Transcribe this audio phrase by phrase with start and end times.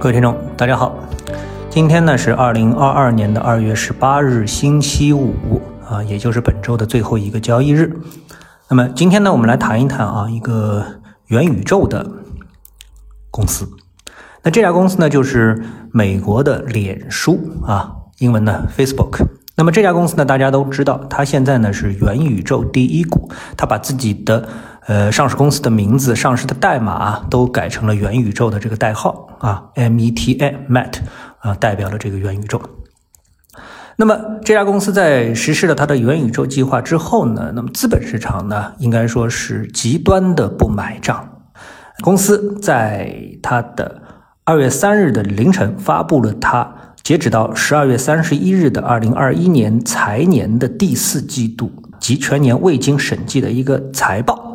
[0.00, 0.96] 各位听众，大家好，
[1.68, 7.92] 今天呢是二零二二年的二月十八日，星期五啊，也就是本周的最后一个交易日。
[8.68, 10.84] 那么今天呢，我们来谈一谈啊，一个
[11.26, 12.08] 元宇宙的
[13.32, 13.68] 公司。
[14.44, 19.26] 那这家公司呢，就是美国的脸书啊，英文呢 Facebook。
[19.56, 24.48] 那么这家公司呢，大家都知道，它现在呢是元宇宙第一股，它把自己的
[24.86, 30.94] 呃上市公司的名字、上市的代码都改成了元宇宙的这个代号啊，M E T A Met
[31.40, 32.60] 啊，代表了这个元宇宙。
[33.96, 41.28] 那么这家公司在实施了它的元宇宙计划之后呢，那么资本市场呢，应该说是极端的不买账。
[42.02, 43.12] 公司在
[43.42, 44.02] 它的
[44.44, 46.74] 二月三日的凌晨发布了它。
[47.00, 54.47] 截止到十二月三十一日的二零二一年财年的第四季度及全年未经审计的一个财报，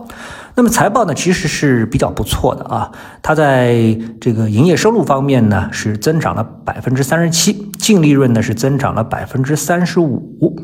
[0.56, 10.56] 那么财报呢其实是比较不错的啊，它在这个营业收入方面呢是增长了百分之三十七，净利润呢是增长了百分之三十五。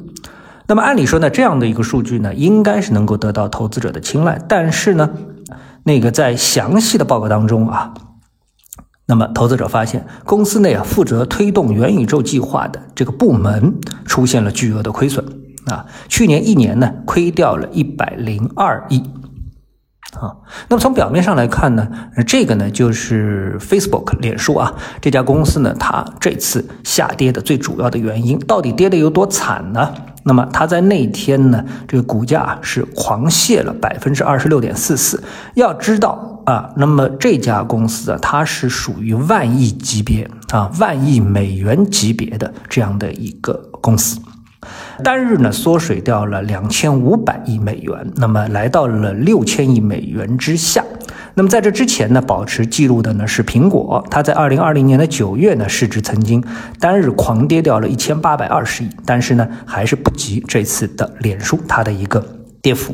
[0.67, 5.09] 那么按理说呢，这样的一个数据呢应该是能够得到投资者的青睐，但是呢，
[5.83, 7.93] 那个在详细的报告当中啊。
[9.07, 13.73] 那么，投资者发现公司内啊负责推动元宇宙计划的这个部门
[14.05, 15.25] 出现了巨额的亏损
[15.65, 19.03] 啊，去年一年呢亏掉了一百零二亿
[20.17, 20.33] 啊。
[20.67, 21.87] 那么从表面上来看呢，
[22.25, 29.93] 这个呢就是 Facebook 脸书啊这家公司呢它这次下跌的最主要的原因，到底跌的有多惨呢？
[30.23, 35.23] 那么它在那天呢这个股价是狂泻了百分之二十六点四四。
[35.55, 36.27] 要知道。
[36.45, 44.19] 啊，那么这家公司啊，它是属于万亿级别啊，万亿美元级别的这样的一个公司，
[45.03, 50.83] 单日呢缩水掉了两千五百亿美元，那么来到了六千亿美元之下。
[51.35, 56.43] 那么在这之前呢，保持记录的呢是苹果，它在二零二零年的九月呢，市值曾经
[56.79, 62.21] 单日狂跌掉了一千八百二十亿，但是呢，还是不及这次的脸书它的一个
[62.61, 62.93] 跌幅。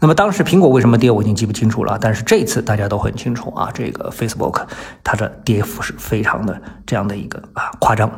[0.00, 1.96] 那么当时苹果为什么跌，我已经记不清楚了。
[2.00, 4.62] 但是这次大家都很清楚啊，这个 Facebook
[5.04, 8.10] 它的跌幅是非常的这样的一个啊夸张。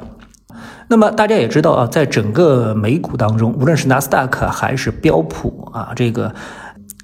[0.88, 6.32] 那么大家也知道啊，在整个美股当中，无论是纳斯达克还是标普啊，这个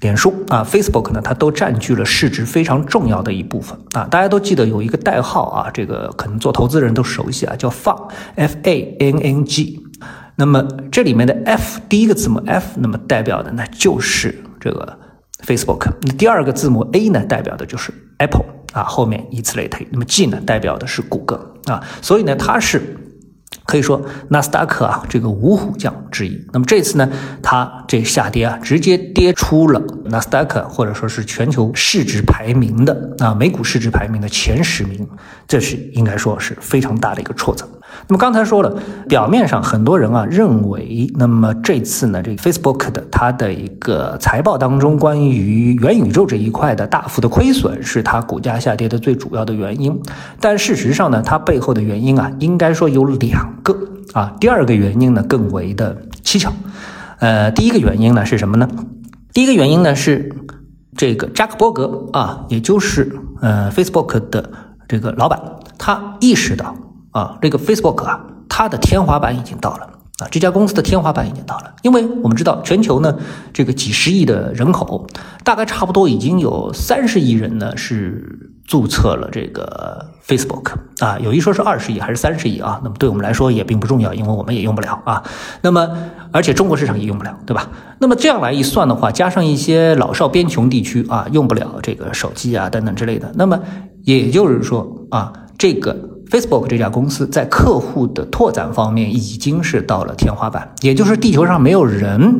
[0.01, 4.07] 脸书啊 Facebook 呢，它都占据了市值非常重要的一部分啊。
[4.11, 9.83] 大家都记得有一个代号啊，这个可能做投资人都熟悉啊，叫 FANG，F A N N G。
[10.35, 14.97] 那么这里面的 F 第一个字母 F，那么代表的呢就是这个
[15.45, 15.87] Facebook。
[16.03, 19.87] 那第二个字母 A 呢，代表的就是 Apple 啊，后面以此类推。
[19.91, 22.79] 那么 G 呢，代表的是谷歌啊，所以呢，它是。
[23.71, 26.45] 可以说纳斯达克啊，这个五虎将之一。
[26.51, 27.09] 那么这次呢，
[27.41, 35.07] 它这下跌啊，直接跌出了纳斯达克或者说是全球市值排名的啊，美股市值排名的前十名，
[35.47, 37.65] 这是应该说是非常大的一个挫折。
[38.07, 38.75] 那么刚才说了，
[39.07, 50.01] 表面上很多人啊认为，那么这次呢，这个 Facebook 的它的一个财报当中关于元宇宙这一块的大幅的亏损，是它股价下跌的最主要的原因。
[50.39, 53.51] 但事实上呢，它背后的原因啊，应该说有两。
[53.63, 53.77] 个
[54.13, 56.51] 啊，第二个原因呢更为的蹊跷，
[57.19, 58.67] 呃，第一个原因呢是什么呢？
[59.33, 60.35] 第一个原因呢是
[60.97, 64.49] 这个扎克伯格啊，也就是呃 Facebook 的
[64.87, 65.39] 这个老板，
[65.77, 66.75] 他意识到
[67.11, 69.83] 啊，这个 Facebook 啊，它的天花板已经到了
[70.19, 73.17] 啊，这家公司的天花板已经到了，因为我们知道全球呢
[73.53, 75.07] 这个几十亿的人口，
[75.43, 78.47] 大概差不多已经有三十亿人呢是。
[78.67, 82.79] 注册了这个 Facebook 啊，有一说是二十亿还是三十亿啊？
[82.81, 85.21] 那么对我们来说也并不重要，因为我们也用不了啊。
[85.61, 85.89] 那么
[86.31, 87.67] 而且中国市场也用不了，对吧？
[87.99, 93.29] 那么这样来一算的话，加上一些老少边穷地区啊，用不了这个手机啊等等之类的。
[93.35, 93.59] 那么
[94.05, 95.93] 也就是说啊，这个
[96.31, 102.39] Facebook 这家公司在客户的拓展方面已经是到了天花板，也就是地球上没有人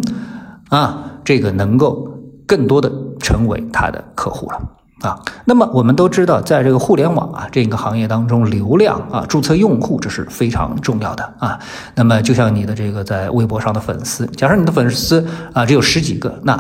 [0.70, 2.08] 啊，这个能够
[2.48, 4.62] 更多的成为他的客户了。
[5.02, 11.60] 啊，那么我们都知道，在这个互联网啊这个行业当中，流量啊，注册用户这是非常重要的啊。
[11.96, 16.56] 那么就像你的这个在微博上的粉丝，假设你的粉丝啊只有十几个，那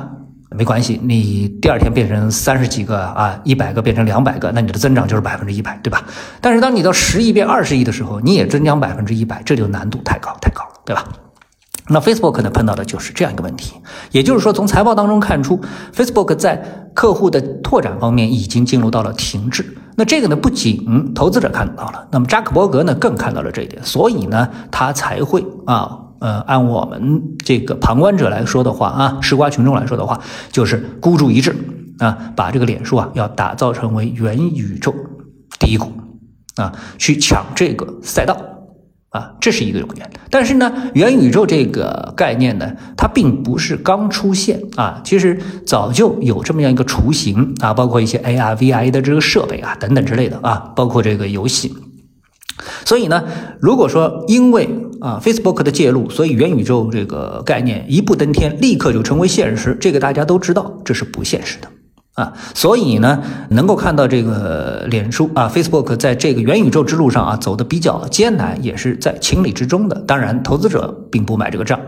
[0.55, 6.03] 没关系，你第二天变成三十几个啊，一百个变成两百个，那你的增长就是百分之一百，对吧？
[6.41, 11.07] 但是当你到十亿变二十亿的时候，你也增长百分之一百，这就难度太高太高了，对吧？
[11.87, 13.73] 那 Facebook 呢碰到的就是这样一个问题，
[14.11, 15.59] 也就是说，从财报当中看出
[15.93, 16.61] ，Facebook 在
[16.93, 19.65] 客户的拓展方面已经进入到了停滞。
[19.95, 30.21] 那这个呢，不仅投资者看到了，那么扎克伯格呢更看到了这一点，所以呢，他才会啊，呃，按我们这个旁观者来说的话啊，吃瓜群众来说的话，
[30.51, 31.53] 就是孤注一掷
[31.97, 34.95] 啊，把这个脸书啊要打造成为元宇宙
[35.59, 35.91] 第一股。
[36.57, 38.37] 啊，去抢这个赛道。
[39.09, 40.09] 啊，这是一个重点。
[40.29, 51.73] 但是呢，元宇宙这个概念呢，它并不是刚出现啊，其实早就有这么样一个雏形啊，包括一些 AR、VR 的这个设备啊，等等之类的啊，包括这个游戏。
[52.85, 53.23] 所以呢，
[53.59, 54.69] 如果说因为
[54.99, 61.67] 啊 Facebook 的介入，所以元宇宙这个概念一步登天，立刻就成为现实，这个大家都知道，这是不现实的。
[62.15, 69.97] 啊，所以呢，能够看到这个脸书啊，Facebook 在这个元宇宙之路上啊走的比较艰难，也是在情理之中的。
[70.05, 71.79] 当然，投资者并不买这个账，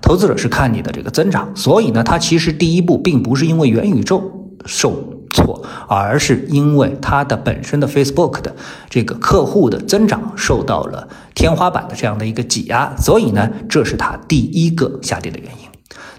[0.00, 1.50] 投资者是看你的这个增长。
[1.56, 4.22] 所以呢，它其实第一步并不是因为元宇宙
[4.66, 4.92] 受
[5.32, 8.54] 错，而是因为它的本身的 Facebook 的
[8.88, 12.94] 这个客户的增长受到了天花板的这样的一个挤压。
[12.96, 15.68] 所以呢，这是它第一个下跌的原因。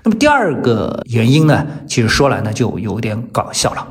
[0.04, 3.88] 那么第二个原因呢，其实说来呢就有点搞笑了。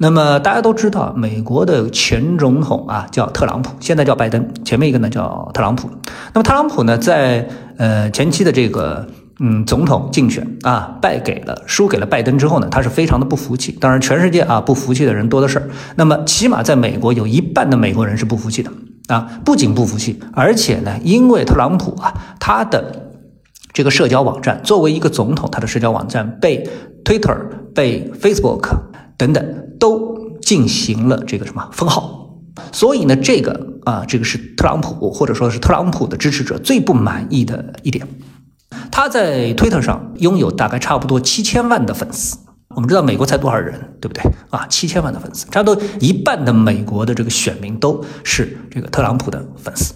[0.00, 5.90] 那么大家都知道，美国的前总统啊叫特朗普，现在叫拜登，前面一个呢叫特朗普。
[6.32, 7.48] 那么特朗普呢，在
[7.78, 9.04] 呃前期的这个
[9.40, 13.72] 嗯总统竞选啊败给了输给了拜登之后呢，他是非常的不服气。
[13.72, 15.70] 当然，全世界啊不服气的人多的是。
[15.96, 18.70] 那么起码在美国有一半的美国人是不服气的
[19.08, 23.04] 啊，不仅不服气，而且呢，因为特朗普啊他的。
[23.70, 26.68] 这个社交网站作为一个总统，他的社交网站被
[27.04, 27.38] Twitter、
[27.72, 28.70] 被 Facebook
[29.16, 32.40] 等等都进行了这个什么封号，
[32.72, 38.08] 所以呢，这个啊，这个是特朗普或者说是特朗普的支持者最不满意的一点。
[38.90, 42.36] 他在 Twitter 上拥有大概差不多七千万的粉丝，
[42.74, 44.66] 我们知道美国才多少人，对不对啊？
[44.68, 49.94] 七千万的粉丝，差不多一半的美国的这个选民都是这个特朗普的粉丝。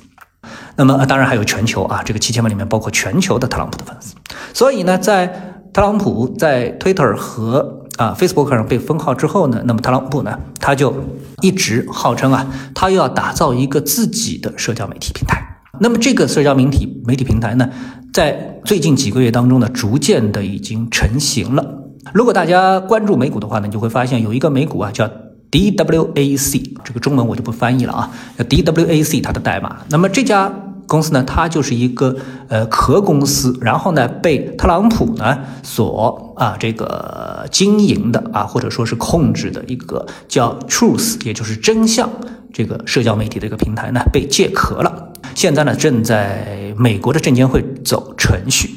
[0.76, 4.14] 那么当然还有全球啊，这个七千万里面包括全球的特朗普的粉丝。
[4.54, 5.26] 所以呢，在
[5.72, 10.94] 特朗普在 Twitter 和啊 Facebook 上被封号之后呢，那么特朗普呢，他就
[11.42, 15.40] 一直号称啊，他又要打造一个自己的社交媒体平台。
[15.80, 17.68] 那么这个社交媒体媒体平台呢，
[18.12, 21.64] 在最近几个月当中呢，逐渐的已经成型了。
[22.12, 25.10] 如果大家关注美股的话呢，你就会发现有一个美股啊叫。
[25.52, 29.76] DWAC 这个中文我就不翻译了啊，DWAC 它的代码。
[29.90, 30.50] 那么这家
[30.86, 32.16] 公司呢，它就是一个
[32.48, 42.08] 呃壳公司，然后呢被特朗普呢所啊这个经营的啊或者说是控制的一个叫 Truth，也就是真相
[42.50, 48.70] 这个社交媒体的一个平台呢被借壳了，现在呢正在美国的证监会走程序。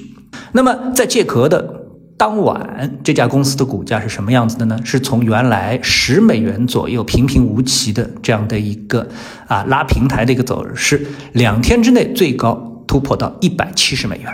[0.51, 1.81] 那么在借壳的。
[2.17, 4.79] 当晚这家公司的股价是什么样子的呢？
[4.85, 9.05] 是从原来十美元左右平平无奇的这样的一个
[9.47, 14.33] 啊拉平台的一个走势，两天之内最高突破到一百七十美元。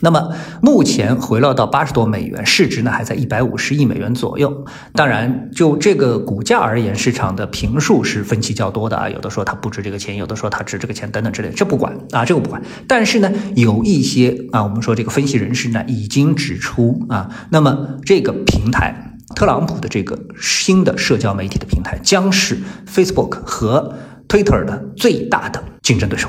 [0.00, 4.64] 那么目前回落到八十多美元，市值呢还在一百五十亿美元左右。
[4.94, 9.08] 当然，就这个股价而言，市场的评述是分歧较多的啊。
[9.08, 11.50] 有的说它不值这个钱，有的说它值这个钱，等等之类。
[11.50, 12.62] 这不管啊，这个不管。
[12.86, 22.58] 但是呢，有一些啊，我们说这个分析人士呢已经指出啊，那么这个平台，特朗普的这个新的社交媒体的平台，将是
[22.90, 23.94] Facebook 和
[24.28, 26.28] Twitter 的最大的竞争对手。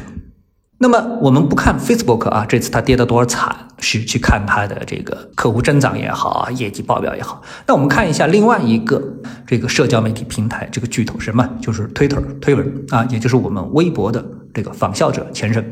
[0.84, 7.40] 那么我们不看 Facebook 啊，这次它跌得多少惨，是去看它的这个客户增长也好啊，业绩报表也好。
[7.68, 9.00] 那我们看一下另外一个
[9.46, 11.48] 这个社交媒体平台这个巨头什么？
[11.62, 14.26] 就是 Twitter 推文啊，也就是我们微博的
[14.56, 15.64] 这个仿效者前身。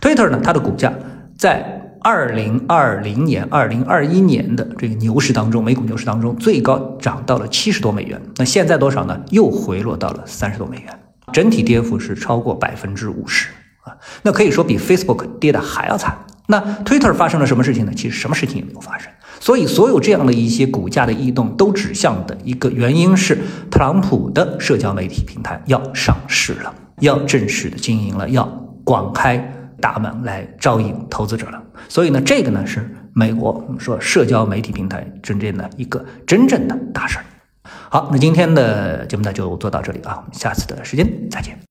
[0.00, 0.90] Twitter 呢，它的股价
[1.36, 8.18] 在二零二零年、二零二一年的这个牛市当中，美股牛市当中最高涨到了七十多美元。
[8.36, 9.20] 那现在多少呢？
[9.28, 10.98] 又回落到了三十多美元，
[11.34, 13.50] 整体跌幅是超过百分之五十。
[14.22, 16.16] 那可以说比 Facebook 跌的还要惨。
[16.50, 17.92] 那 Twitter 发生了什么事情呢？
[17.94, 19.10] 其实什么事情也没有发生。
[19.38, 23.38] 所以所有这样的一些股价的异动，都指向的一个原因是，
[23.70, 28.44] 特朗普的社交媒体平台要上市了，要正式的经营了，要
[28.82, 29.36] 广开
[29.78, 31.62] 大门来招引投资者了。
[31.86, 37.24] 所以呢，这个呢是美国我们说社交媒体平台真正的一个真正的大事儿。
[37.90, 41.67] 好，那今天的节目呢就做到这里啊，我们下次的时间再见。